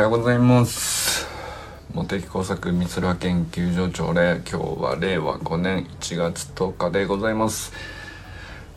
[0.00, 1.26] はようございます。
[1.92, 7.74] 茂木工作美空研究所長で今日は令和5年1月10日でございます。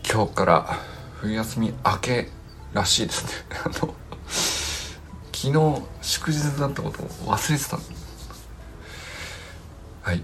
[0.05, 0.79] 今日から
[1.21, 2.27] 冬休み明け
[2.73, 3.31] らしいですね。
[3.63, 3.95] あの
[5.31, 7.77] 昨日祝日だったことを忘れてた
[10.01, 10.21] はい。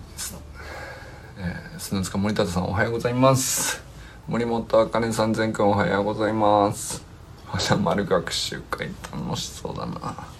[1.37, 3.81] えー、砂塚森田さんおはようございます。
[4.27, 7.01] 森本茜さん全くんおはようございます。
[7.45, 10.38] 花丸学習会楽しそうだな。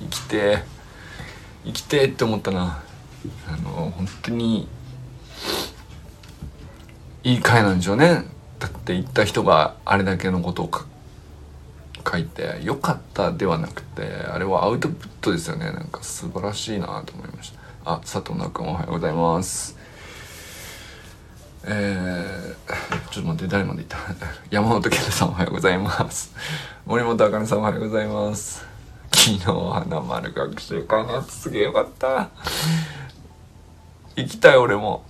[0.00, 0.62] 生きて
[1.64, 2.82] 生きてって思ったな。
[3.48, 4.68] あの本当に
[7.24, 8.24] いい回なんでしょうね。
[8.58, 10.70] だって言った人があれだけのことを
[12.08, 15.72] 書いてよかったではなくてあれはアウトプットですよね。
[15.72, 17.58] なんか素晴らしいなと思いました。
[17.84, 19.76] あ佐藤直君おはようございます。
[21.64, 23.98] えー、ちょっと待って誰までいった？
[24.50, 26.32] 山本健さんおはようございます。
[26.84, 28.75] 森本茜さんおはようございます。
[29.12, 32.30] 昨日花丸学習会のやつすげえよかった。
[34.16, 35.04] 行きたい俺も。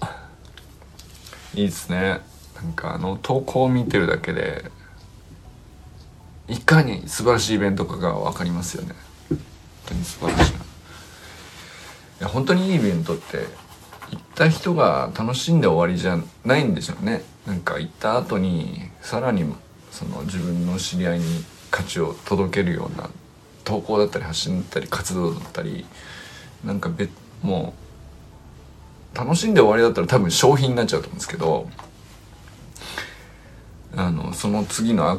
[1.54, 2.20] いいですね。
[2.54, 4.70] なんかあの投稿を見てるだけで
[6.48, 8.94] いかに素晴らしいイベントかが分かりますよね。
[9.28, 9.38] 本
[9.86, 10.58] 当に素晴らしいな。
[10.58, 10.62] い
[12.20, 13.38] や本当にいいイベントって
[14.10, 17.22] 行った人が楽しんで終わりじゃないんでしょうね。
[17.46, 19.44] なんか行った後にさらに
[19.90, 23.10] その自分の知り合いに価値を届けるような
[23.66, 25.84] 投稿だったり発信だったり活動だったり
[26.64, 27.10] なんか別
[27.42, 27.74] も
[29.14, 31.68] う楽しんで終わりだったら多分商品になっちゃうと思うんですけど
[33.96, 35.18] あのその次のア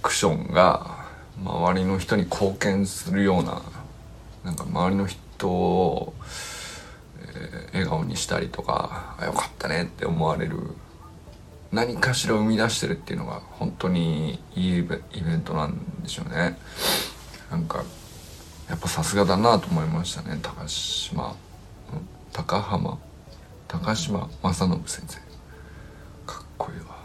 [0.00, 1.06] クションが
[1.42, 3.62] 周りの人に貢献するような
[4.44, 6.14] なんか周りの人を
[7.24, 10.58] え笑顔にしたりとかあよかったねって思われる
[11.72, 14.96] 何かしら生み出してるっていうのが本当にいいイベ
[15.36, 16.56] ントなんでしょうね。
[17.50, 17.84] なんか
[18.68, 21.34] やっぱさすがだなと思いましたね高島。
[22.32, 22.98] 高浜。
[23.66, 25.18] 高島正信先生。
[26.26, 26.98] かっこいいわ。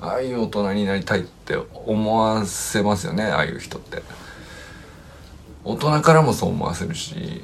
[0.00, 1.56] ああいう大人になりたいって
[1.86, 4.02] 思わせますよねああいう人って。
[5.64, 7.42] 大人からもそう思わせるし。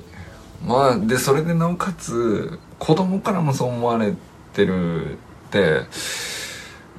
[0.64, 4.14] まあでそれでなおかつ子供からもそう思われ
[4.52, 5.16] てるっ
[5.50, 5.82] て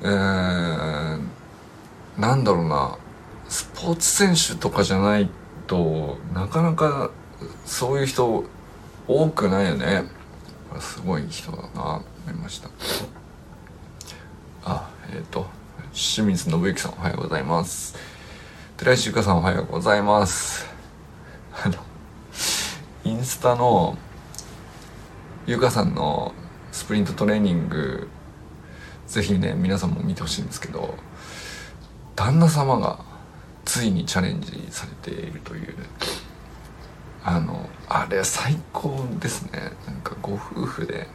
[0.02, 1.19] えー、
[2.18, 2.97] なんだろうな。
[3.81, 5.29] ポーツ選手とかじゃない
[5.66, 7.12] となかなか
[7.66, 8.44] そういう人
[9.07, 10.03] 多くないよね。
[10.81, 12.69] すごい人だなと思いました。
[14.66, 15.45] あえっ、ー、と
[15.94, 17.95] 清水信之さんおはようございます。
[18.75, 20.66] 寺石ゆかさんおはようございます。
[21.63, 21.75] あの
[23.06, 23.97] インスタの
[25.47, 26.34] ゆかさんの
[26.73, 28.09] スプリントトレーニング
[29.07, 30.96] ぜひね皆さんも見てほしいんですけど
[32.16, 33.09] 旦那様が
[33.69, 35.75] ついにチャレンジされているという。
[37.24, 39.59] あのあれ最高ですね。
[39.85, 41.06] なんかご夫婦で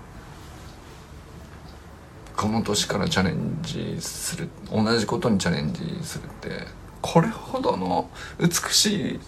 [2.37, 6.69] この年からチャレンジする同じことにチャレンジするって
[7.00, 9.20] これほどの美しい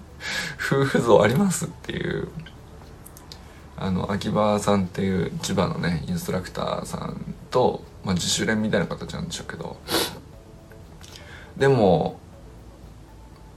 [0.58, 2.28] 夫婦像ありますっていう
[3.76, 9.76] あの秋葉さんっていう千葉のねインストラクターさんと、まあ、自主練みたいな形なんでしょうけど。
[11.58, 12.21] でも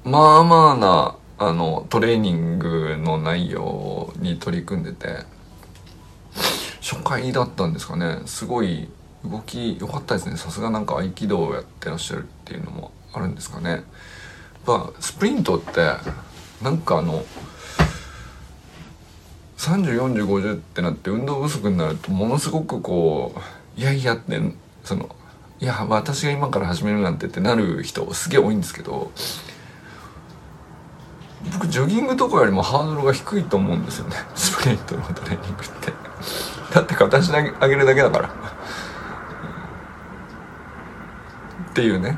[0.05, 5.25] まあまあなあのトレーニングの内容に取り組んでて
[6.79, 8.19] 初回だったんですかね。
[8.27, 8.87] すごい
[9.23, 10.37] 動き良かったですね。
[10.37, 13.71] さすがなんか合気道をやってらっしゃるっていうのもあるんですかね。
[13.71, 13.81] やっ
[14.65, 15.73] ぱスプリントって
[16.61, 17.25] なんかあの
[19.57, 24.39] 304050ってなって運動不足になるとものすごくこういやいやって
[24.83, 25.15] その
[25.59, 29.11] いや私が今から始めるなんてってなる人すげえ多いんですけど
[31.53, 34.15] 僕ジョギングとかよりもハードルが低いと思うんですよね。
[34.35, 35.93] スプリントのトレーニングって。
[36.73, 38.27] だって形上げるだけだから。
[38.27, 38.31] っ
[41.73, 42.17] ていうね。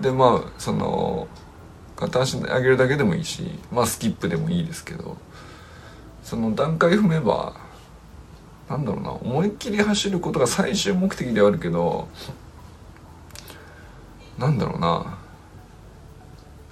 [0.00, 1.28] でまあその
[1.96, 5.16] 片足上げるだけでもいいしまあスキップでもいいですけど。
[6.22, 7.52] その段階踏めば
[8.68, 9.10] なんだろうな。
[9.10, 12.08] 思いっきり走ることが最終目的ではあるけど
[14.38, 15.18] なんだろうな。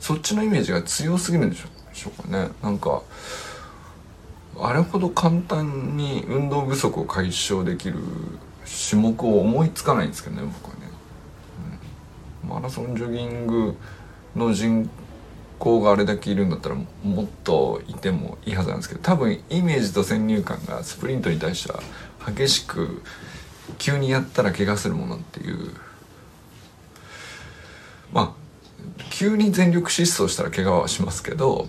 [0.01, 2.51] そっちのイメージが強すぎるんでしょうかね。
[2.63, 3.03] なんか
[4.59, 7.99] あれほど簡単に運動不足を解消できる
[8.91, 10.91] 種目を思いつかないんですけどね僕はね、
[12.45, 13.77] うん、マラソンジョギング
[14.37, 14.89] の人
[15.59, 21.81] 口があれだけいるんだったらもっといてもいいはずなんですけど多分イメージと先入観がスプリントに対しては
[22.27, 23.03] 激しく
[23.79, 25.73] 急にやったら怪我するものっていう
[28.13, 28.41] まあ
[29.21, 31.69] 急に全力疾走したら怪我はしますけど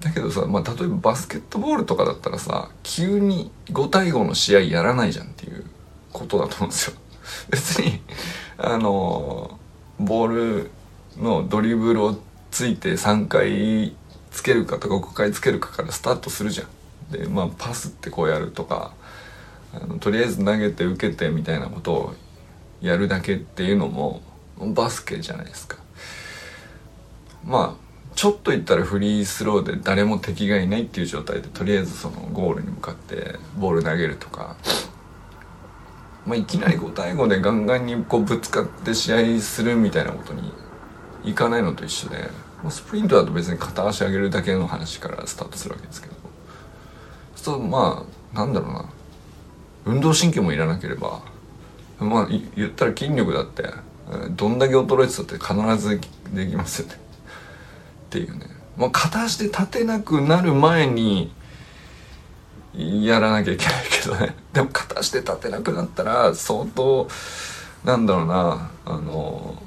[0.00, 5.64] だけどさ、まあ、例えばバスケットボールとかだったらさ急に5対5の試合やらないじゃんっていう
[6.12, 6.96] ことだと思うんですよ。
[7.48, 8.02] 別に
[8.58, 9.58] あの
[9.98, 10.70] ボール
[11.16, 12.18] のドリブルを
[12.50, 13.96] ついて3回
[14.30, 17.18] つけるかとか5回つけるかからスタートするじゃん。
[17.18, 18.92] でまあパスってこうやるとか
[19.72, 22.14] あのとりあえず投げて受けてみたいなことを
[22.82, 24.20] やるだけっていうのも
[24.58, 25.77] バスケじゃないですか。
[27.48, 34.56] まあちょっと言ったらフリースローで誰も敵がいないっていう状態でとりあえずそのゴールに向かってボール投げるとか、
[36.26, 40.52] まあ、いきなり5対5でガンガンにこうぶつかって試合するみたいなことに
[41.24, 42.28] いかないのと一緒で、
[42.62, 46.14] まあ、スプリントだと別に片足上げるだけの話からスタートするわけですけど。
[46.14, 46.24] そう
[47.36, 48.04] するとま
[48.34, 48.84] あなんだろうな。
[49.86, 51.22] 運動神経もいらなければ
[52.00, 53.62] まあ言ったら筋力だって
[54.30, 56.00] どんだけ衰えてたって必ず
[56.34, 57.07] できますよね。
[58.08, 58.46] っていうね、
[58.78, 61.30] まあ、片足で立てなくなる前に
[62.74, 64.34] やらなきゃいけないけどね。
[64.54, 67.06] でも片足で立てなくなったら相当
[67.84, 68.70] なんだろうな。
[68.86, 69.62] あの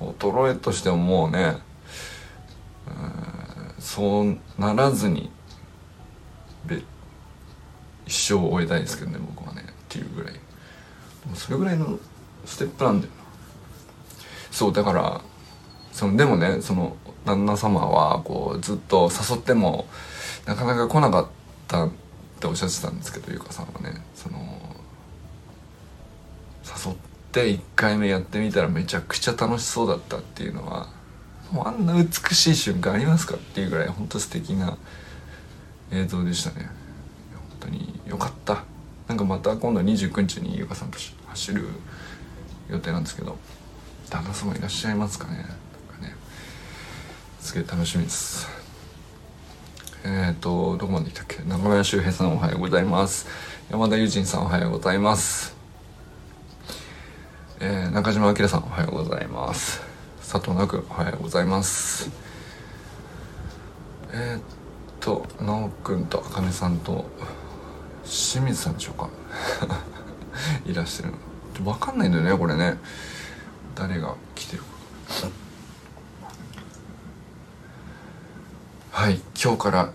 [0.00, 1.58] 衰えとしてももうね
[3.78, 5.30] そうならずに
[8.04, 10.34] 一生を終えたいですけどね僕はねっていうぐらい。
[11.34, 11.98] それぐらいの
[12.44, 13.24] ステップなんだよな。
[14.50, 15.20] そうだから
[15.92, 16.96] そのでもねその
[17.26, 19.86] 旦那様はこうずっと誘っても
[20.46, 21.26] なかなか来なかっ
[21.66, 21.90] たっ
[22.40, 24.38] ておっしゃってたんですけどゆかさんはねその
[26.64, 26.96] 誘っ
[27.32, 30.88] て1回目やってみたらめちゃくちゃ楽しそうだったっていうのは
[31.64, 34.78] あんな美しい瞬間ありますかっていうぐらい本当素敵な
[35.92, 36.68] 映像でしたね。
[37.50, 38.64] 本当によかった。
[39.06, 40.98] なんかまた今度29日にゆかさんと
[41.28, 41.68] 走る
[42.68, 43.36] 予定なんですけど
[44.10, 45.44] 旦那様いらっしゃいますかね。
[47.46, 48.48] すげえ楽しみです。
[50.02, 51.44] えっ、ー、とどこまで来たっけ？
[51.44, 53.28] 中村修平さんおはようございます。
[53.70, 55.54] 山田友人さんおはようございます。
[57.60, 59.80] えー、中島明さんおはようございます。
[60.18, 62.10] 佐藤奈くおはようございます。
[64.10, 64.42] えー、っ
[64.98, 67.08] と直くんと茜さんと
[68.04, 69.08] 清水さんでしょうか？
[70.66, 71.12] いらっしゃる。
[71.62, 72.76] 分かんないんだよねこれね。
[73.76, 75.45] 誰が来てるか。
[78.96, 79.92] はい今日から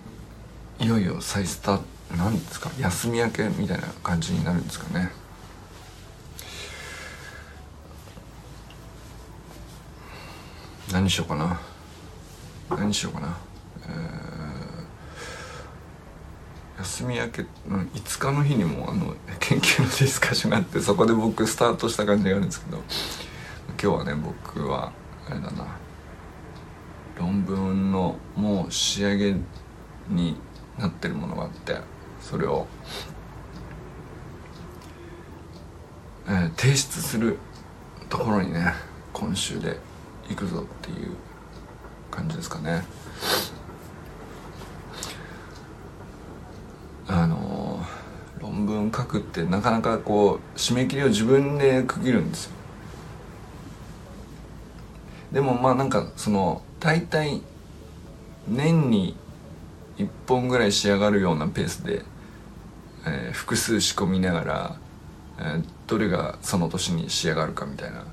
[0.79, 1.81] いよいよ再スター
[2.11, 2.69] トなんですか？
[2.79, 5.09] 休み明けみたいな感じになるんですかね。
[10.93, 11.59] 何しようかな。
[12.69, 13.37] 何しようかな、
[13.87, 17.45] えー、休み明け、う
[17.77, 22.77] ん、5日の日にもあの研究のディスカッションがあってそこで僕スタートした感じがあるんですけど
[23.81, 24.93] 今日はね僕は
[25.27, 25.65] あれだな。
[27.21, 29.35] 論文のもう仕上げ
[30.09, 30.35] に
[30.79, 31.77] なってるものがあって
[32.19, 32.65] それを、
[36.27, 37.37] えー、提出する
[38.09, 38.73] ところにね
[39.13, 39.77] 今週で
[40.29, 41.15] 行くぞっていう
[42.09, 42.83] 感じですかね。
[47.07, 47.85] あの、
[48.39, 52.60] 論文書くってなかなかこう締め切りを自分で区切るんですよ。
[55.31, 57.41] でもまあなんかその大体
[58.47, 59.15] 年に
[59.97, 62.03] 1本ぐらい仕上がるようなペースで、
[63.05, 64.75] えー、複数仕込みながら、
[65.39, 68.05] えー、どれがその年に仕上がるかみたいな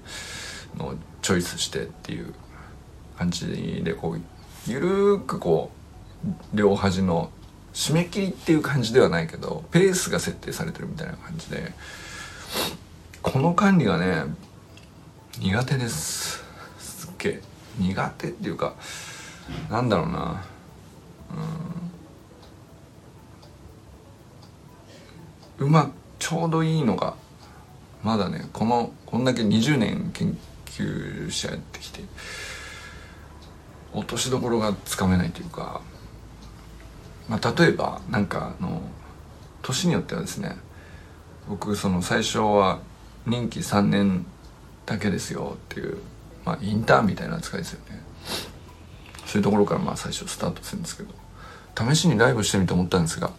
[0.77, 2.35] のをチョイスしてっていう
[3.17, 4.21] 感じでこう
[4.67, 5.71] ゆるーくこ
[6.25, 7.31] う両端の
[7.73, 11.73] 締め切りっていう感じではないけどペースが設定されてるみたいな感じで
[13.23, 14.25] この管理がね
[15.41, 16.48] 苦手です。
[17.19, 17.41] すっげえ
[17.79, 18.75] 苦手っていうか
[19.71, 20.45] なんだろうな。
[25.59, 25.67] うん。
[25.67, 27.15] うまちょうどいいのが
[28.05, 32.03] まだねこのこんだけ20年研究者やってきて
[33.93, 35.81] 落としどころがつかめないというか、
[37.29, 38.83] まあ、例えばなんかあの
[39.63, 40.57] 年によってはですね
[41.49, 42.79] 僕その最初は
[43.27, 44.27] 任期3年
[44.87, 45.99] だけですよっていう
[46.49, 48.03] まあ、インターンみたいな扱いですよね。
[49.27, 51.15] そういうところからまあ最初スタートするんですけど。
[51.79, 53.31] 試しにライブしてみて思ったんですが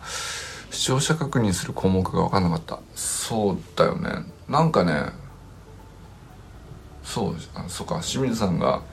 [0.71, 2.79] 視聴者確認する項目が分かんなかった。
[2.95, 4.23] そうだよね。
[4.47, 5.11] なんかね
[7.03, 8.01] そうあそうか。
[8.01, 8.83] 清水さんが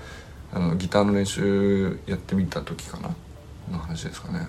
[0.52, 3.10] あのギターの練習やってみた時かな。
[3.70, 4.48] の話ですかね。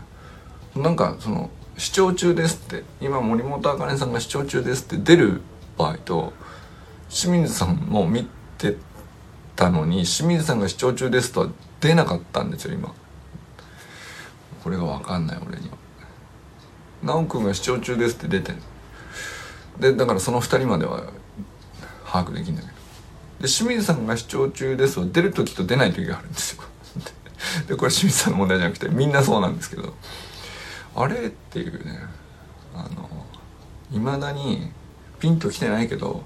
[0.76, 5.42] なんかその「視聴中です」って今森本茜さんが「視聴中です」って出る
[5.78, 6.34] 場合と
[7.10, 8.78] 清水さんも見て
[9.58, 11.50] たのに清水さんが視聴中ですとは
[11.82, 12.94] 出なかったんですよ今。
[14.64, 15.78] これが分かんない俺には。
[17.04, 18.58] 修くんが視聴中ですって出てる
[19.80, 21.04] でだからその2人までは
[22.06, 22.74] 把握できんだけど。
[23.42, 26.64] で清水さんが視聴中ですは出る時と出ない時があるんですよ。
[27.68, 29.94] でこれ清水さんの問題じゃなくてみんなそうなんですけど。
[30.96, 32.00] あれっていうね
[32.74, 33.08] あの
[33.92, 34.72] いまだに
[35.20, 36.24] ピンときてないけど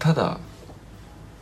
[0.00, 0.40] ただ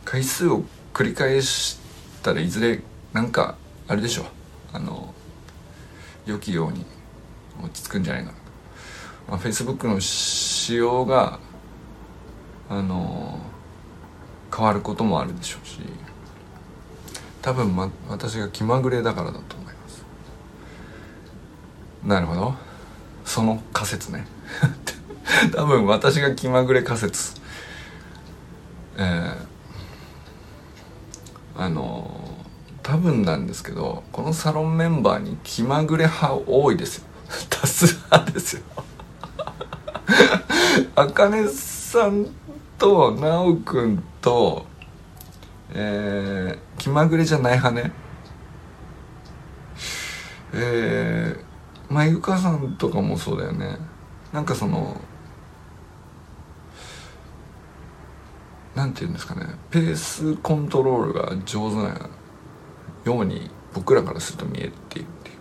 [0.05, 0.63] 回数を
[0.93, 1.79] 繰り返し
[2.23, 2.81] たらいずれ
[3.13, 3.55] なんか
[3.87, 4.25] あれでしょ
[4.73, 5.13] あの
[6.25, 6.85] 良きように
[7.61, 8.37] 落ち着くんじゃないかな。
[8.37, 8.43] と、
[9.29, 11.39] まあ、Facebook の仕様が
[12.69, 13.39] あの
[14.55, 15.79] 変わることもあるでしょうし
[17.41, 20.05] 多分、ま、私が気まぐれだからだと思います。
[22.05, 22.53] なるほど。
[23.25, 24.27] その仮説ね。
[25.51, 27.33] 多分私が気まぐれ仮説。
[28.97, 29.35] えー、
[31.61, 32.09] あの
[32.81, 37.05] 多分なんですけどこのサロンメンバーに気まぐれ派多いですよ。
[37.51, 38.63] 多数派ですよ。
[40.95, 42.25] あかねさん
[42.79, 44.65] となおくんと
[45.73, 47.91] えー、気まぐれじゃない派ね。
[50.53, 53.77] えー、まあゆかさんとかもそうだよね。
[54.33, 54.99] なんかその
[58.75, 62.09] なんていうんですかねペースコントロールが上手な
[63.03, 65.29] ように僕らからすると見えているって。
[65.29, 65.35] いう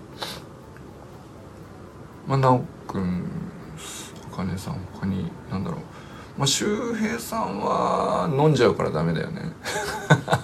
[2.26, 3.24] まあ直くん
[4.32, 5.80] あかねさん他になんだろう。
[6.38, 9.52] まあ周平さんは飲んじゃうからダメだよね。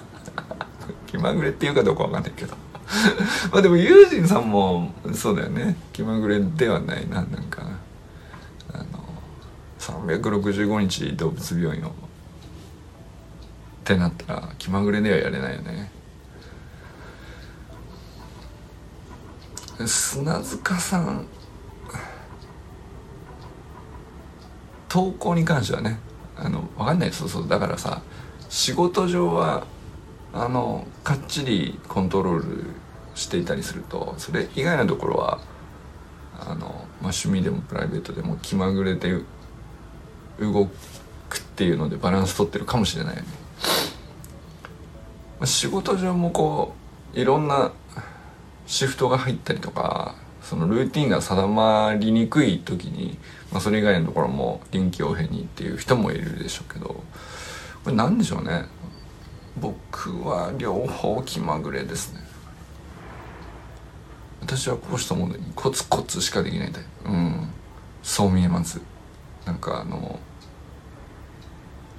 [1.07, 2.55] 気まぐれっていうかどうかわかんないけど。
[3.51, 5.77] まあでもユージンさんもそうだよね。
[5.91, 7.63] 気まぐれではないななんか。
[8.73, 8.85] あの
[9.79, 11.91] 365日動物病院を
[13.87, 15.89] ってなったら気まぐれではやれないよね
[19.85, 21.25] 砂塚さん
[24.89, 25.99] 投稿に関してはね
[26.35, 28.01] あの分かんないそうそうだからさ
[28.49, 29.65] 仕事上は
[30.33, 32.65] あのかっちりコントロール
[33.15, 35.39] していたりするとそれ以外のところは
[36.41, 36.67] あの、まあ、
[37.03, 39.21] 趣味でもプライベートでも気まぐれで
[40.39, 40.69] 動
[41.29, 43.46] くっていうのでバランス取ってるかもしれないよね。
[45.45, 46.73] 仕事上もこ
[47.13, 47.71] ういろんな
[48.65, 53.17] シフトが入ったりとかそのルーティンが定まりにくい時に、
[53.51, 58.65] まあ、それ以外のところも臨機応変にっていう人もいるでしょうけどこれ何でしょうね。
[59.59, 62.21] 僕は両方気まぐれですね。
[64.41, 67.09] 私はこうしたものにコツコツしかできないタイプ。
[67.09, 67.49] うん。
[68.03, 68.81] そう見えます。
[69.45, 70.19] なんかあの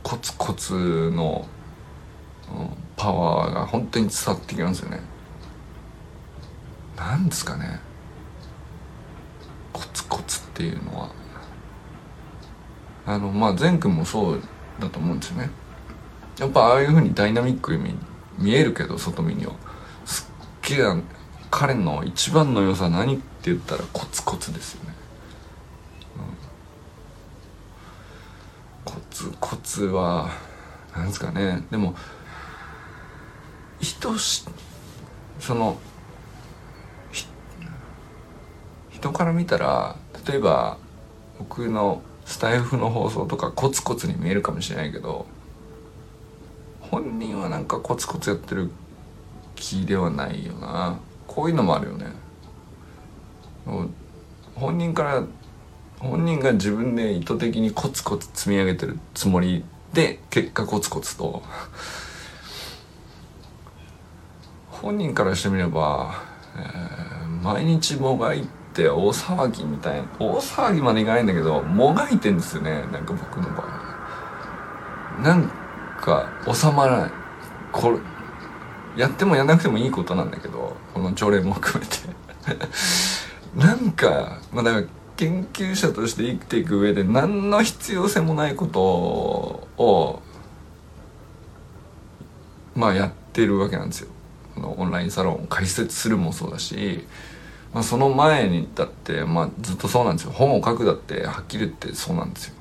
[0.03, 1.47] コツコツの、
[2.51, 5.01] うん、パワーが本当に伝わってきますよね。
[6.97, 7.81] なんですかね。
[9.73, 11.11] コツコツっていうのは。
[13.07, 14.43] あのまあ善くんもそう
[14.81, 15.51] だと思うんですよね。
[16.39, 17.95] やっぱああいうふうにダイナミックに
[18.37, 19.53] 見えるけど外見には。
[20.05, 20.31] す
[20.67, 20.87] っげえ
[21.51, 24.95] 彼の一番の良さ何って言ったらコツコツですよね、
[28.87, 30.29] うん、コツコツは
[30.95, 31.65] なんですかね。
[31.71, 31.95] でも
[33.81, 34.45] 人し
[35.41, 35.79] その
[38.91, 40.79] 人から見たら例えば
[41.39, 45.27] 僕のスタイフの放送とかコツコツに見えるかもしれないけど
[46.81, 48.71] 本人はなんかコツコツやってる
[49.55, 50.99] 気ではないよな。
[51.27, 52.07] こういうのもあるよね。
[54.55, 55.25] 本人から
[55.99, 61.43] 本人が自分で意図的にコツコツ積み上げてるつもりで結果コツコツと
[64.81, 66.23] 本人からしてみれば、
[66.57, 75.23] えー、毎日もがいて大騒ぎみたいな大騒ぎまでいかないんだけどもがいてんですよねなんか僕の場合。
[75.23, 75.51] なん
[76.01, 77.11] か収まらない。
[77.73, 77.99] これ
[78.97, 81.97] やってもやんなくてもいいことなんだけどこの条例も含めて。
[83.57, 90.23] なんかまあだから研究者として生きていく上で何の必要性もないことを
[92.77, 94.09] まあやってるわけなんですよ。
[94.59, 97.07] のオンラインサロンを開設するもそうだし
[97.73, 100.33] まあ、その前にだって、まあ、ずっとそうなんですよ。
[100.33, 102.55] 本を書くだってはっきり言ってそうなんですよ。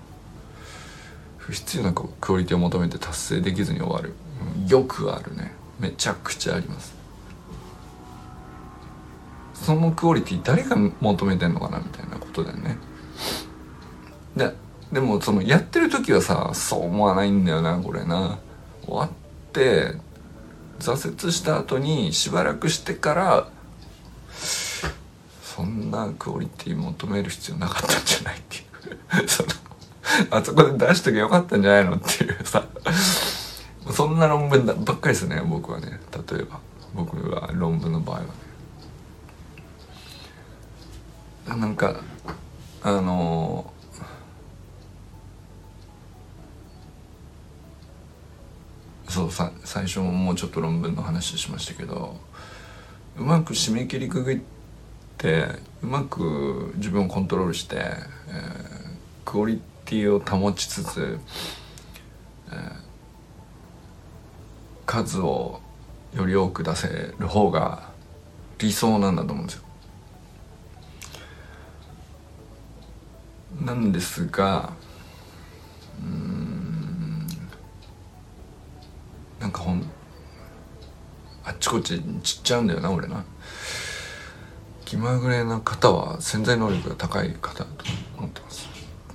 [1.38, 4.14] 不必要なクオリティを求めて達成できずに終わる、
[4.68, 5.54] よくあるね。
[5.80, 6.94] めちゃくちゃあります。
[9.54, 12.78] そのクオリティ誰が求めてんのかなみたいなことだよね。
[14.36, 14.54] で
[14.92, 18.40] でもそのやってる時はさそう思わないんだよなこれな。
[18.86, 19.10] 終わっ
[19.54, 19.94] て
[20.80, 23.50] 挫折した後にしばらくしてから
[25.42, 28.62] そんなクオリティ求める必要なかったんじゃないってい
[29.24, 29.28] う。
[29.28, 29.50] その
[30.30, 32.66] あそこで出しときゃよかったんじゃないのっていうさ。
[33.92, 36.00] そんな論文ばっかりですね僕はね。
[36.30, 36.60] 例えば
[36.94, 38.30] 僕は論文の場合はね。
[41.48, 42.02] なんか
[42.84, 43.74] あの
[49.08, 52.18] そうさ最初もうちょっと論文の話しましたけど
[53.18, 54.40] うまく締め切りくぐっ
[55.18, 55.48] て
[55.82, 57.96] うまく自分をコントロールして、えー、
[59.26, 61.20] クオリティを保ちつつ、
[62.52, 62.76] えー、
[64.86, 65.62] 数を
[66.14, 66.88] より多く出せ
[67.18, 67.90] る方が
[68.60, 69.64] 理想なんだと思うんですよ。
[73.62, 74.74] なんですが
[76.00, 76.37] うん
[79.40, 79.84] なんかほん
[81.44, 83.24] あっちこっちちっちゃうんだよな俺な。
[84.86, 87.86] 気まぐれな方は潜在能力が高い方だと
[88.18, 88.68] 思ってます。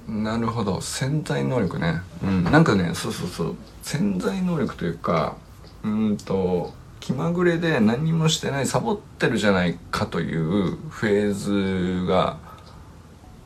[0.08, 0.80] なるほど。
[0.80, 2.00] 潜在能力ね。
[2.22, 2.44] うん。
[2.44, 3.56] なんかねそうそうそう。
[3.82, 5.36] 潜在能力というか
[5.82, 12.38] うんと気まぐれで何もしてないサボってるじゃないかというフェーズが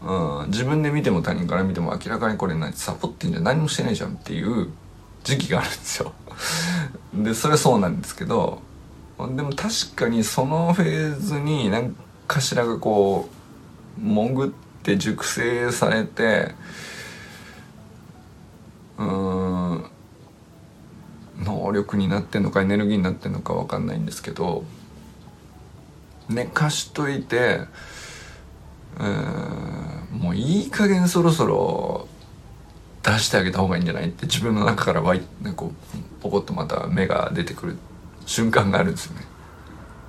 [0.03, 3.45] うん、自分で見ても他人から見ても明らかにこれ何サボってんじゃん。
[3.45, 4.71] 何もしてないじゃんっていう
[5.27, 6.13] 時期があるんですよ。
[7.13, 8.63] でそれはそうなんですけど
[9.19, 11.97] でも確かにそのフェーズに何
[12.29, 13.29] かしらがこ
[13.99, 14.51] う潜っ
[14.83, 16.55] て熟成されて
[18.99, 19.85] うん
[21.39, 24.65] 能力になってんのかエネルギーになってんのか分かんないんですけど
[26.29, 27.61] 寝かしといて
[29.01, 32.09] うんもういい加減そろそろ
[33.07, 34.09] 出してあげた方がいいんじゃない？
[34.09, 35.23] って自分の中からわい
[35.55, 37.77] こうポコッとまた目が出てくる
[38.27, 39.25] 瞬間があるんですよね。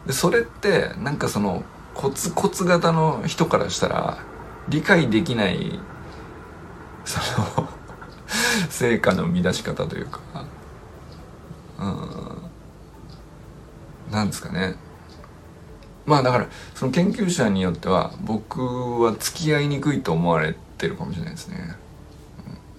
[0.08, 4.18] でそれってなんかそのコツコツ型の人からしたら
[4.70, 5.80] 理解できない
[7.06, 7.20] そ
[7.60, 7.70] の
[8.70, 10.20] 成果の生み出し方というか
[11.80, 11.98] うん
[14.12, 14.76] なんですかね
[16.06, 21.76] まあだからその研究者によっては僕は付き合いにくいと思われてるかもしれないですね。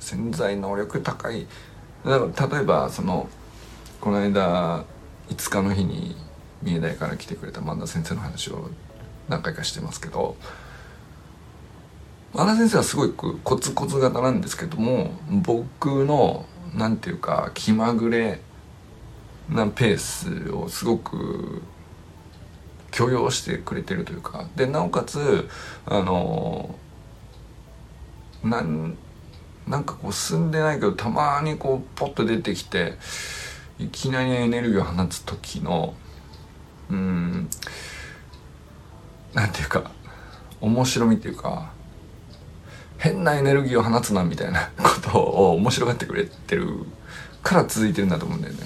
[0.08, 1.46] 潜在能力高い。
[2.04, 3.28] だから例えばその
[4.00, 4.84] この間
[5.28, 6.16] 5日の日に
[6.62, 8.70] 三重大から来てくれた萬田先生の話を
[9.28, 10.36] 何回かしてますけど
[12.32, 18.40] 萬田先生はすごいコツコツ型なんですけども僕のなんていうか気まぐれ
[19.50, 21.62] なペースをすごく
[22.90, 24.48] 許容してくれてるというか。
[24.56, 25.48] でなおかつ
[25.86, 26.74] あの
[28.42, 28.96] なん
[29.68, 32.94] なんかこう進んでないけどたまにこうポッと出てきて
[33.78, 35.94] いきなりエネルギーを放つ時の
[36.90, 37.48] うん
[39.34, 39.90] なんていうか
[40.60, 41.70] 面白みっていうか
[42.96, 46.86] 変なエネルギーを放つなみたいなことを面白がってくれてる
[47.42, 48.60] から続いてるんだと思うんだよね。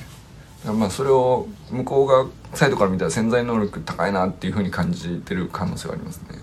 [0.64, 6.38] まあそれを向こうがサイドから見たら潜在能力高いなっていうふうに感じてる可能性はありますね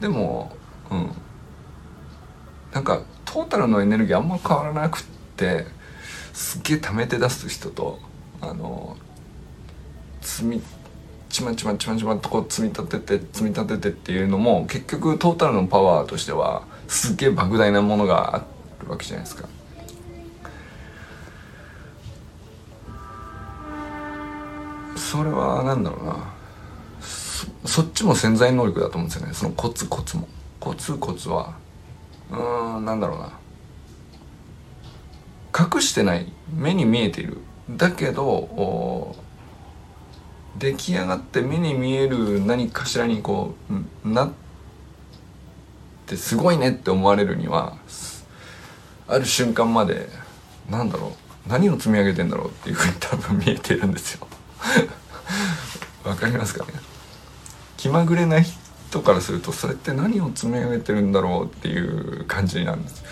[0.00, 0.52] でも
[0.90, 1.10] うん
[2.72, 5.02] なんかトータルのエネルギーあんま変わらなくっ
[5.36, 5.66] て
[6.32, 7.98] すっげえ溜めて出す人と
[8.40, 8.96] あの
[10.22, 10.62] 積み
[11.28, 18.44] ちまちまちまちまとこう積み立てて積み立ててっていうのも結局トータルのパワーとしてはすっげえ莫大なものがあ
[18.82, 19.46] るわけじゃないですか。
[24.96, 26.34] それは何だろうな。
[27.66, 29.34] そっちも潜在能力だと思うんですよね。
[29.34, 30.26] そのコツコツも。
[30.60, 31.67] コツコツは。
[32.30, 33.32] うんなんだろうな。
[35.58, 37.38] 隠してない目に見えている。
[37.70, 39.16] だけど
[40.56, 43.54] 出来上がって目に見える何かしらにこ
[44.04, 44.32] うなっ
[46.06, 47.76] てすごいねって思われるには
[49.06, 50.08] ある瞬間まで
[50.70, 51.28] なんだろう。
[51.48, 54.28] 何を積み上げてんだろうっていうふうに 多分見えてるんですよ。
[56.04, 56.72] わかりますかね。
[57.76, 58.38] 気まぐれな
[58.88, 63.04] 人からするとそれって何を積み上げてるんだろうっていう感じなんです。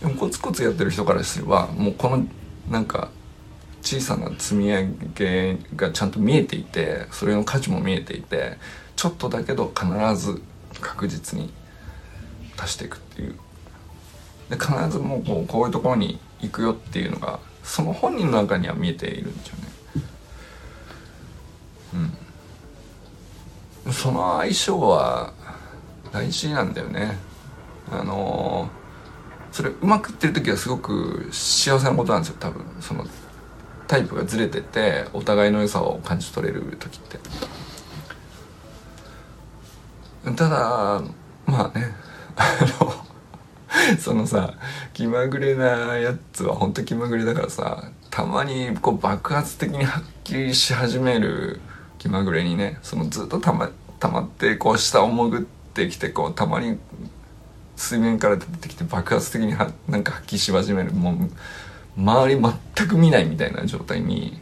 [0.00, 2.26] でもコツコツやってる人からすればもうこの
[2.70, 3.10] なんか
[3.82, 8.56] 小さな積み上げがちゃんと見えていてそれの価値も見えていて
[8.96, 10.42] ちょっとだけど必ず
[10.80, 11.52] 確実に
[12.56, 13.36] 足していくっていう。
[14.48, 19.70] で必ずもうこうこういうところに行くよっていうのがその本人の中には見えているんですよね。
[21.92, 22.12] うん、
[23.92, 25.32] その相性は
[26.12, 27.16] 大事なんだよね。
[27.90, 28.68] あの、
[29.52, 32.64] それうまくいってる時はすごく幸せなことなんですよ多分。
[32.80, 33.04] その
[33.86, 37.18] タイプがずれててお互いの良さを感じ取れる時って。
[40.36, 41.02] ただ
[41.46, 41.94] まあね。
[42.36, 43.10] あの
[43.98, 44.54] そのさ
[44.92, 51.60] 気まぐれなやつは本当気まぐれだからさたまにこう爆発的にはっきりし始める
[51.98, 56.78] 気まぐれにねそのずっとたまたまってこう下を潜ってきてこうたまに
[57.76, 61.30] 水面から出てきて爆発的にはなんか発揮し始めるもう
[61.96, 62.40] 周り
[62.76, 64.40] 全く見ないみたいな状態に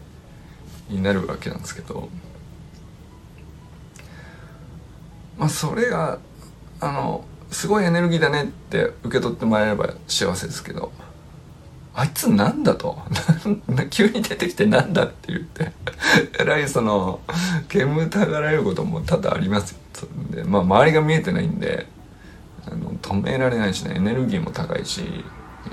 [0.88, 2.08] になるわけなんですけど。
[5.38, 6.18] まあそれが
[6.80, 10.92] あのすごいエネルギーだねって受け取ってもらえれば幸せですけど。
[11.98, 12.96] あいつなんだと。
[13.90, 15.72] 急に出てきてなんだって言って。
[16.38, 17.18] えらいその
[17.68, 19.76] 煙たがられることも多々あります
[20.30, 21.88] でまあ周りが見えてないんで
[22.70, 23.96] あの止められないしね。
[23.96, 25.72] エネルギーも高いし、えー、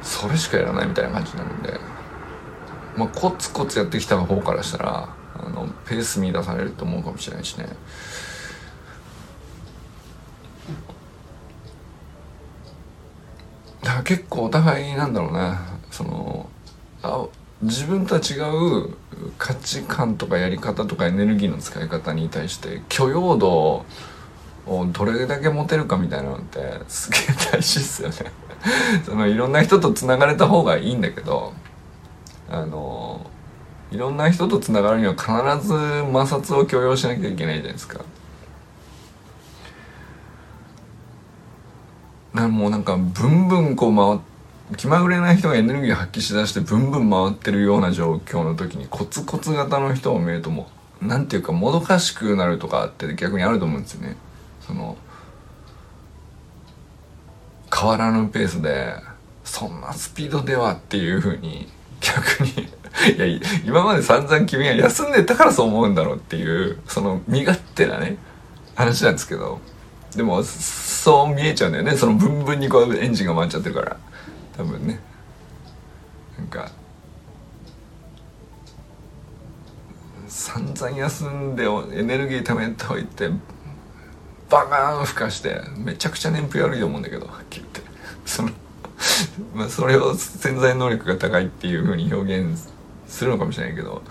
[0.00, 1.80] それしかやらないみたいな感じになので。
[2.96, 7.66] まあコツコツやってきた方からしたらあのペース見出されると思うかもしれないしね。
[13.82, 16.48] だから結構お互いなんだろうなその
[17.02, 17.26] あ
[17.62, 18.34] 自分とは違
[18.88, 18.96] う
[19.38, 23.84] 価値観とかやり方とかエネルギーの使い方に対して許容度
[24.66, 27.20] をどれだけ持てるかみたいなのってすげえ
[27.52, 28.16] 大事っすよね
[29.04, 31.52] そのいろんな人とつながれた方がいいんだけど
[32.50, 33.26] あの
[33.90, 35.26] いろんな人とつながるには必
[35.66, 38.00] ず摩擦を許容しなきゃいけないじゃないですか。
[42.34, 50.68] なもうなんかブンブンこう回気まぐれな人がエネルギー発揮しだしてブンブン回ってるような状況の時にコツコツ型の人を見るとも
[51.02, 54.16] うなんていうかもどかしくなるとかって逆にあると思うんですよね。
[54.60, 54.96] その
[57.74, 58.94] 変わらぬペースで
[59.44, 61.68] そんなスピードではっていうふうに
[62.00, 62.68] 逆に
[63.16, 68.18] いや今まで散々君が休んでたからそう思うんだろうっていうその身勝手なね
[68.74, 69.60] 話なんですけど
[70.16, 71.96] でもそう見えちゃうんだよね。
[71.96, 73.96] そのブンブンにこうエンジンが回っちゃってるから。
[74.56, 75.00] 多分ね。
[76.38, 76.70] なんか
[80.28, 83.28] 散々休んでエネルギー貯めておいて
[84.48, 87.92] バカーンふかしてめちゃくちゃ燃費悪いと思うんだけどはっきり言って
[88.24, 88.50] その
[89.54, 92.70] まあそれを潜在能力が高いっていうふうに表現
[93.06, 94.02] するのかもしれないけど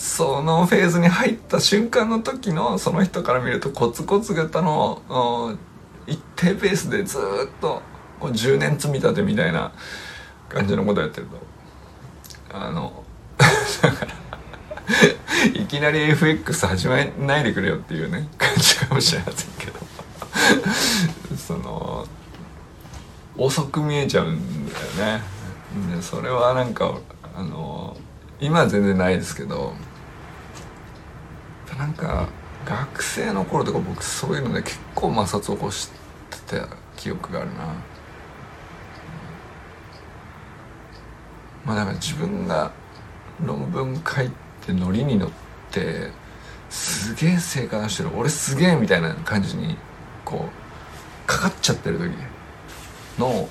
[0.00, 5.58] そのフェーズに入った瞬間の時のその人から見るとコツコツ型の
[6.06, 7.20] 一定ペースでずっ
[7.60, 7.82] と
[8.18, 9.72] こう10年積み立てみたいな
[10.48, 11.36] 感じのことやってると。
[12.52, 13.04] あの
[13.82, 14.12] だから
[15.52, 19.78] いきなり FX 始めないでくれよっていうね感じかもしれませんけど。
[21.36, 22.06] その
[23.36, 25.22] 遅く見えちゃうんだよね。
[25.94, 26.94] でそれはなんか
[27.36, 27.98] あの
[28.40, 29.74] 今は全然ないですけど
[31.78, 32.28] なんか
[32.66, 35.90] 学生の頃とか僕そういうので結構摩擦を起こし
[36.48, 37.64] てた記憶があるな。
[41.64, 42.72] まあだから自分が
[43.44, 44.30] 論文書い
[44.66, 45.30] てノリに乗っ
[45.70, 46.10] て
[46.68, 49.76] すげえ成果出してる俺すげえみたいな感じに
[50.24, 52.12] こうかかっちゃってる時
[53.18, 53.48] の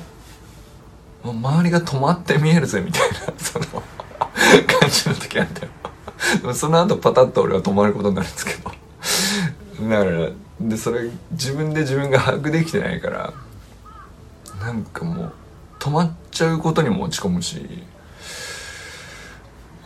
[1.23, 5.71] 周りが止まって見えるぜみたいなその感じの時あったよ。
[6.53, 8.71] その後パタッと俺は止まることになるんですけど。
[9.89, 10.29] だから
[10.59, 13.33] でそれ自分で自分が把握できてないから
[14.59, 15.33] なんかもう
[15.79, 17.65] 止まっちゃうことにも落ち込むし、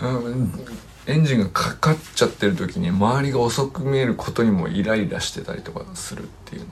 [0.01, 0.51] うん、
[1.05, 6.67] エンジンがかかっちゃってる時に周りが遅く見えることにもイライラしてたりとかするっていうね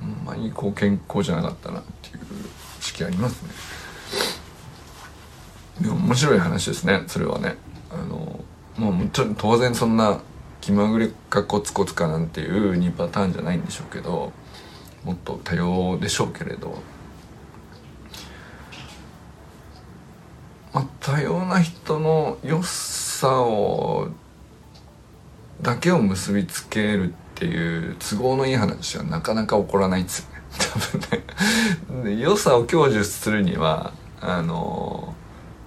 [0.00, 2.18] ほんまにこう健康じゃなかったなっていう
[2.80, 3.50] 時期ありますね。
[5.82, 7.56] でも面白い話ですねそれはね。
[7.92, 8.44] あの
[8.76, 10.20] もう当然そんな
[10.60, 14.32] 気まぐれかコツコツかなんていう2パターンじゃないんでしょうけど
[15.04, 16.82] もっと多様でしょうけれど
[20.72, 24.08] まあ多様な人の良さを
[25.62, 30.40] だけを結びつけるっていう都合のいい話はなかなか起こらないんですよね。
[30.58, 32.20] 多分ね。
[32.20, 35.14] 良さを享受するにはあの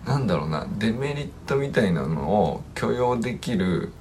[0.06, 3.94] なんだろうなデメリットみたいなのを許容できる、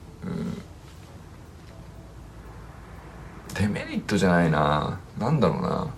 [3.55, 5.95] デメリットじゃないな何だろうな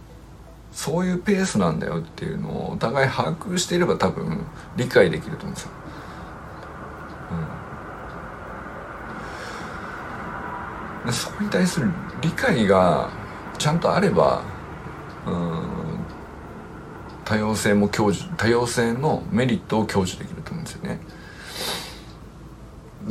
[0.73, 4.45] そういうペースなんだよっていうのをお互い把握していれば多分
[4.77, 5.71] 理解できると思うんですよ。
[11.05, 11.90] うん、そこに対する
[12.21, 13.11] 理解が
[13.57, 14.43] ちゃんとあれば
[15.27, 15.74] うん
[17.25, 21.01] 多様性も享受多様性のメリットを享受できると思うんですよね。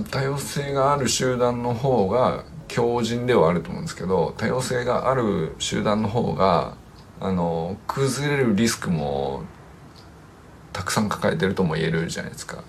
[0.10, 6.76] 多様性がある集団の方が強靭ではあると思うんですけど多様性がある集団の方が
[7.20, 9.44] あの崩れるリスクも
[10.72, 12.64] たくさん抱えてるとも言えるじゃないですか。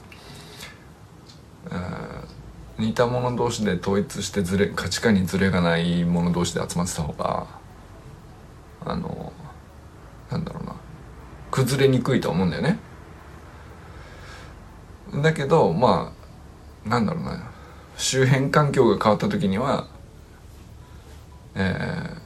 [2.78, 7.46] 似た者同士で統一してずれ価値観にずれがない者同士で集まってた方が
[8.84, 9.23] あの
[11.54, 12.80] 崩れにくいと思うんだよね。
[15.22, 16.12] だけどま
[16.84, 17.48] あなんだろうな
[17.96, 19.86] 周辺環境が変わった時には
[21.54, 22.16] えー、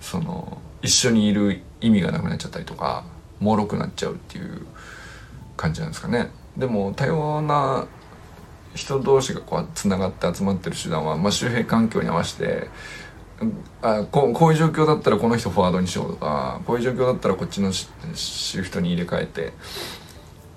[0.00, 3.04] その一緒にいる意味がなくなっちゃったりとか
[3.38, 4.66] 脆くなっちゃうっていう
[5.56, 6.30] 感じなんですかね。
[6.56, 7.86] でも多様な
[8.74, 12.68] 人同士がこうつながって集まってる手段は、まあ、周辺環境に合わせて
[13.82, 17.88] あここういう状況だったらこの人フォワードにしようとかこういう状況だったらこっちのシ
[18.58, 19.52] フトに入れ替えて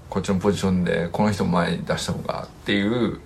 [0.10, 3.20] こっちのポジションでこの人前に出した方がっていう、うん、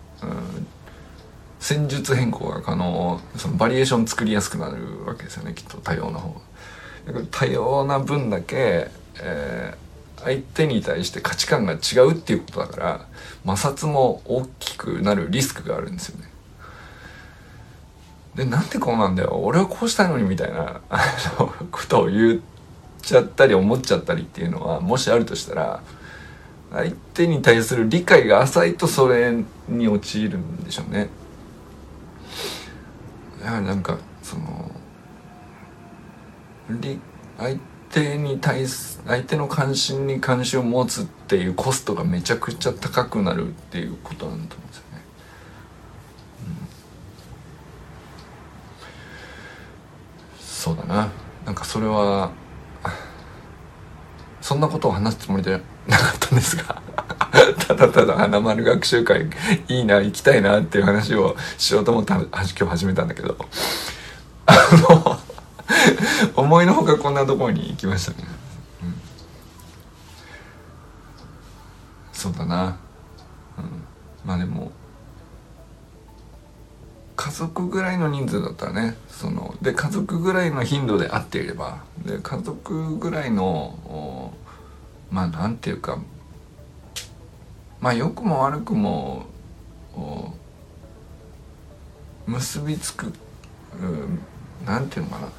[1.60, 6.42] 戦術変更が可能そのバリエーション作りやすくなるわけですよねきっと多様な方が。
[7.32, 8.90] 多様な分だけ、
[9.22, 13.08] えー、相手に対して価値観が違うっていうことだから
[13.46, 16.33] 摩擦も大きくなるリスクがあるんですよね。
[18.36, 19.40] で、なんでこうなんだよ？
[19.44, 21.06] 俺はこうしたいのにみたいな、あ
[21.40, 22.40] の、 ことを言っ
[23.02, 25.82] ちゃったり思っちゃったりっていうのは、もしあるとしたら、
[26.72, 31.10] 相手に対する理解が浅いとそれに陥るんでしょうね。
[33.44, 34.72] やはりなんか、その、
[37.38, 37.60] 相
[37.92, 44.84] 手に対す、相手の関心に関心を持つっていうコストがめちゃくちゃ高くなるっていうことなんだと思うんですよ。
[50.64, 51.12] そうだな。
[51.46, 52.32] なんかそれは
[54.40, 56.82] そんなことを話すつもりでなかったんですが。
[57.68, 59.30] ただただ花丸学習会
[59.68, 63.36] いいな行きたいなっていう話をしようと思って今日始めたんだけど。
[64.46, 64.56] あ
[64.90, 65.20] の
[66.42, 68.18] 思いのほかこんなところに行きましたね、
[68.84, 68.96] うん、
[72.14, 72.78] そうだな、
[73.58, 73.84] うん、
[74.26, 74.72] まあでも
[77.24, 84.34] 家族ぐらいの人数だったらねそので家族ぐらいの頻度で会っていればで家族ぐらいの
[85.10, 86.00] まあなんていうか
[87.80, 89.26] まあ良くも悪くも
[92.28, 93.14] 結びつく、
[93.80, 94.20] うん、
[94.66, 95.30] なんていうのかな。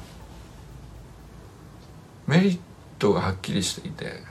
[2.25, 2.59] メリッ
[2.97, 4.21] トがはっきりしていて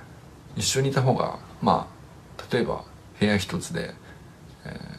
[0.56, 1.88] 一緒にいた方がま
[2.36, 2.82] あ例えば
[3.20, 3.94] 部屋一つで、
[4.64, 4.93] えー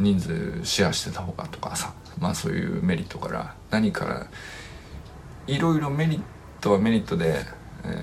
[0.00, 4.26] 人数シェアしてた方がとかさまあそういうメリットから何から
[5.46, 6.22] いろいろメリッ
[6.60, 7.44] トはメリットで、
[7.84, 7.96] えー、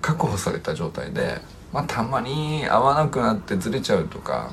[0.00, 1.40] 確保された状態で
[1.72, 4.50] まあたまに合わなくなってずれちゃうとか、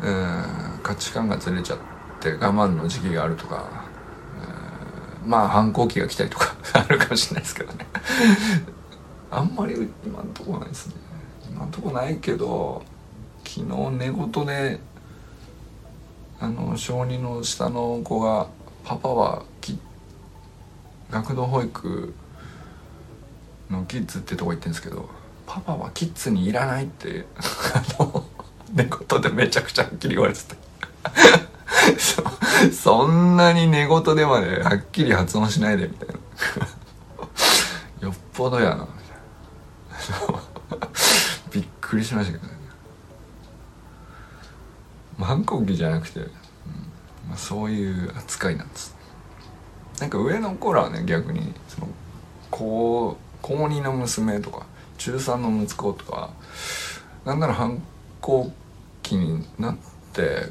[0.00, 1.78] えー、価値観がずれちゃっ
[2.20, 3.84] て我慢の時期があるとか、
[5.22, 7.86] えー、まあ反抗期が来たりとか あるかもしれないですけどね。
[9.30, 9.74] あんまり
[10.04, 10.94] 今んとこないですね。
[11.50, 12.82] 今んとこないけど
[13.58, 14.78] 昨日寝言で
[16.38, 18.46] あの小児の下の子が
[18.84, 19.42] 「パパは
[21.10, 22.14] 学童保育
[23.70, 25.08] のキッズってとこ行ってるんですけど
[25.46, 28.24] パパはキッズにいらないってあの
[28.72, 30.56] 寝言でめちゃくちゃはっきり言われてて。
[31.98, 32.22] そ
[32.72, 36.14] そんなに寝言でまではっきり発音しないでみたいな。
[38.08, 38.80] よっぽどやなみ
[40.18, 40.88] たいな。
[41.50, 42.57] びっくりしましたけどね。
[45.26, 46.26] 反抗期じゃなくて、うん
[47.28, 48.96] まあ、そういう扱いなんです。
[50.00, 51.88] なんか上の頃はね逆にその
[52.50, 56.30] 高高2の娘とか中3の息子とか
[57.24, 57.82] なんなら反
[58.20, 58.52] 抗
[59.02, 59.76] 期になっ
[60.12, 60.50] て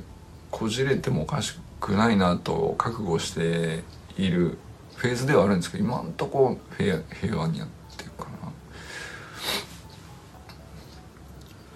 [0.52, 3.84] こじれてもおかしくないなと覚悟して
[4.18, 4.58] いる
[4.96, 8.30] フェーズではあるんですけど今んとこ平平和にやってるかな。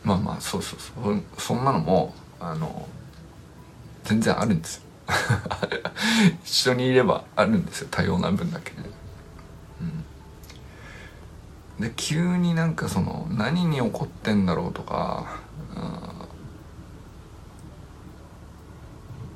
[0.04, 1.23] まあまあそうそうそう。
[1.38, 2.88] そんなのもあの
[4.04, 4.82] 全然あるんですよ。
[6.43, 7.88] 一緒にいればあるんですよ。
[7.91, 8.71] 多様な分だけ、
[9.80, 9.84] う
[11.82, 15.25] ん、で急になんかその何に怒ってんだろうとか、
[15.75, 16.01] うん、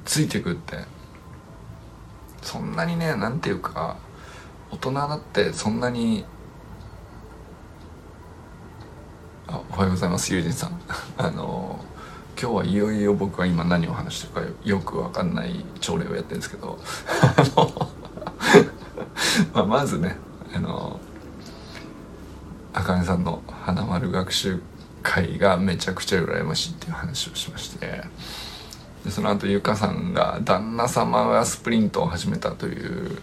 [0.05, 0.79] ついてくって
[2.41, 3.97] そんなにねなんていうか
[4.71, 6.25] 大人だってそんなに
[9.47, 10.81] あおはようございます友人さん。
[11.17, 11.83] あの
[12.39, 16.77] 今日はいよいよ僕は今何を話してるかよく分かんない朝礼をやってるんですけど。
[19.53, 20.17] まあまずね
[20.53, 20.99] あの
[22.73, 24.61] あかねさんの花丸学習
[25.01, 28.03] 会がめちゃくちゃ羨ましいっていう話をしまして。
[29.05, 33.21] でその後ゆかさんが旦那様がスプリントを始めたという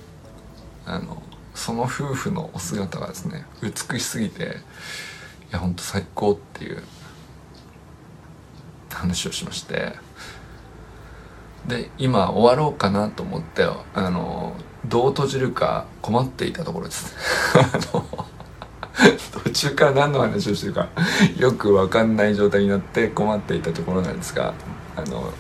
[0.87, 1.21] あの
[1.55, 4.47] その夫婦のお姿がですね美しすぎてい
[5.51, 6.83] やほんと最高っていう。
[8.95, 9.95] 話をしまして。
[11.67, 17.15] で今終わろうかなと思ってあのどう閉じるか困っていたところです。
[19.45, 20.89] 途中から何の話をしてるか
[21.37, 24.55] よく分かんない状態になって困っていたところなんですが
[24.97, 25.33] あの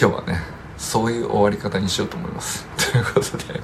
[0.00, 0.40] 今日はね
[0.78, 2.66] そういう終わり方にしようと思います。
[2.92, 3.60] ということで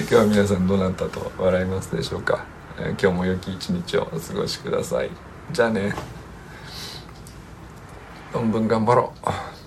[0.00, 2.44] 今日は皆さんどうなったと笑いますでしょうか、
[2.78, 5.10] 今日も良き一日をお過ごしください。
[5.52, 6.19] じゃあね。
[8.32, 9.59] 論文頑張ろう。